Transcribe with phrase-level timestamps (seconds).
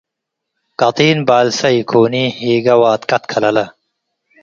[0.79, 2.13] ቀጢን ባልሰ ኢኮኒ
[2.45, 3.57] ሂገ ዋድቀት ከለለ